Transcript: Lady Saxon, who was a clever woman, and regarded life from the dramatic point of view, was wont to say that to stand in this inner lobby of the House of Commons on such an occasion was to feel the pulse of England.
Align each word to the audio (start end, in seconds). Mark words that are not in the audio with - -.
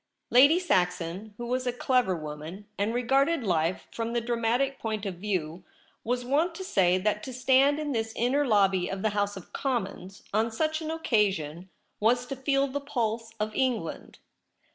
Lady 0.31 0.57
Saxon, 0.57 1.35
who 1.37 1.45
was 1.45 1.67
a 1.67 1.71
clever 1.71 2.15
woman, 2.15 2.65
and 2.75 2.91
regarded 2.91 3.43
life 3.43 3.87
from 3.91 4.13
the 4.13 4.19
dramatic 4.19 4.79
point 4.79 5.05
of 5.05 5.19
view, 5.19 5.63
was 6.03 6.25
wont 6.25 6.55
to 6.55 6.63
say 6.63 6.97
that 6.97 7.21
to 7.21 7.31
stand 7.31 7.77
in 7.77 7.91
this 7.91 8.11
inner 8.15 8.43
lobby 8.43 8.89
of 8.89 9.03
the 9.03 9.09
House 9.11 9.37
of 9.37 9.53
Commons 9.53 10.23
on 10.33 10.49
such 10.49 10.81
an 10.81 10.89
occasion 10.89 11.69
was 11.99 12.25
to 12.25 12.35
feel 12.35 12.65
the 12.65 12.81
pulse 12.81 13.31
of 13.39 13.53
England. 13.53 14.17